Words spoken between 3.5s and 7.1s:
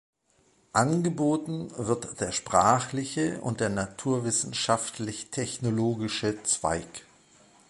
der naturwissenschaftlich-technologische Zweig.